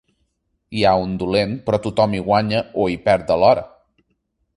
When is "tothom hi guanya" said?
1.83-2.63